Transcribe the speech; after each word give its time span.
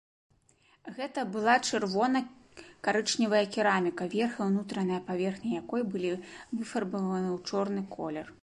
Гэта 0.95 1.19
была 1.35 1.55
чырвона-карычневая 1.67 3.43
кераміка, 3.57 4.03
верх 4.15 4.35
і 4.41 4.49
ўнутраная 4.49 5.01
паверхня 5.13 5.51
якой 5.61 5.81
былі 5.93 6.11
выфарбаваны 6.57 7.29
ў 7.37 7.39
чорны 7.51 7.81
колер. 7.97 8.39